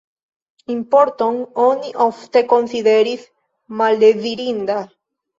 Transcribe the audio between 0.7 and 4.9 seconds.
Importon oni ofte konsideris maldezirinda.